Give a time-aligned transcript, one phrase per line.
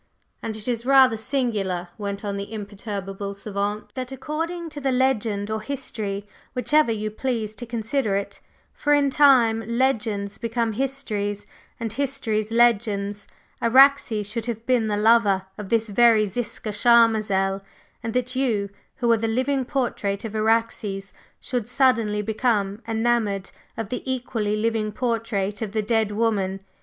[0.41, 5.51] "And it is rather singular," went on the imperturbable savant, "that according to the legend
[5.51, 8.39] or history whichever you please to consider it,
[8.73, 11.45] for in time, legends become histories
[11.79, 13.27] and histories legends
[13.61, 17.61] Araxes should have been the lover of this very Ziska Charmazel,
[18.01, 23.89] and that you, who are the living portrait of Araxes, should suddenly become enamored of
[23.89, 26.59] the equally living portrait of the dead woman!